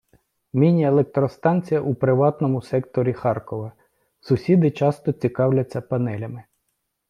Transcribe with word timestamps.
Міні- 0.53 0.83
електростанція 0.87 1.81
у 1.81 1.95
приватному 1.95 2.61
секторі 2.61 3.13
Харкова 3.13 3.71
Сусіди 4.19 4.71
часто 4.71 5.11
цікавляться 5.11 5.81
панелями. 5.81 6.43